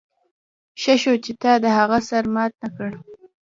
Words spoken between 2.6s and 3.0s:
نه کړ